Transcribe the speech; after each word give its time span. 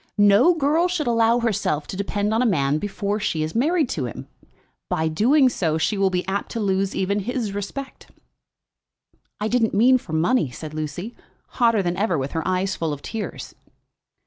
No 0.17 0.55
girl 0.55 0.87
should 0.87 1.05
allow 1.05 1.37
herself 1.41 1.85
to 1.85 1.95
depend 1.95 2.33
on 2.33 2.41
a 2.41 2.43
man 2.47 2.79
before 2.79 3.19
she 3.19 3.43
is 3.43 3.53
married 3.53 3.87
to 3.89 4.05
him. 4.05 4.27
By 4.89 5.07
doing 5.07 5.47
so 5.47 5.77
she 5.77 5.95
will 5.95 6.09
be 6.09 6.27
apt 6.27 6.49
to 6.53 6.59
lose 6.59 6.95
even 6.95 7.19
his 7.19 7.53
respect." 7.53 8.07
"I 9.39 9.47
didn't 9.47 9.75
mean 9.75 9.99
for 9.99 10.13
money," 10.13 10.49
said 10.49 10.73
Lucy, 10.73 11.15
hotter 11.49 11.83
than 11.83 11.97
ever, 11.97 12.17
with 12.17 12.31
her 12.31 12.41
eyes 12.47 12.75
full 12.75 12.93
of 12.93 13.03
tears. 13.03 13.53